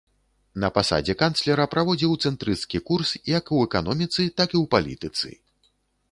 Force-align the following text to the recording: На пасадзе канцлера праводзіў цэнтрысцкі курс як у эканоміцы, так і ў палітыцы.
На 0.61 0.69
пасадзе 0.75 1.13
канцлера 1.23 1.65
праводзіў 1.73 2.15
цэнтрысцкі 2.29 2.81
курс 2.87 3.11
як 3.31 3.51
у 3.57 3.59
эканоміцы, 3.67 4.25
так 4.39 4.49
і 4.55 4.59
ў 4.61 4.63
палітыцы. 4.73 5.29